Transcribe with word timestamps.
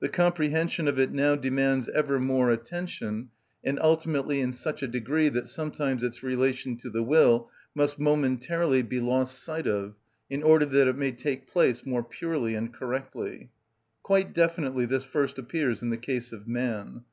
The 0.00 0.08
comprehension 0.08 0.88
of 0.88 0.98
it 0.98 1.12
now 1.12 1.36
demands 1.36 1.90
ever 1.90 2.18
more 2.18 2.50
attention, 2.50 3.28
and 3.62 3.78
ultimately 3.80 4.40
in 4.40 4.54
such 4.54 4.82
a 4.82 4.88
degree 4.88 5.28
that 5.28 5.46
sometimes 5.46 6.02
its 6.02 6.22
relation 6.22 6.78
to 6.78 6.88
the 6.88 7.02
will 7.02 7.50
must 7.74 7.98
momentarily 7.98 8.80
be 8.80 8.98
lost 8.98 9.42
sight 9.42 9.66
of 9.66 9.94
in 10.30 10.42
order 10.42 10.64
that 10.64 10.88
it 10.88 10.96
may 10.96 11.12
take 11.12 11.48
place 11.48 11.84
more 11.84 12.02
purely 12.02 12.54
and 12.54 12.72
correctly. 12.72 13.50
Quite 14.02 14.32
definitely 14.32 14.86
this 14.86 15.04
first 15.04 15.38
appears 15.38 15.82
in 15.82 15.90
the 15.90 15.98
case 15.98 16.32
of 16.32 16.48
man. 16.48 17.04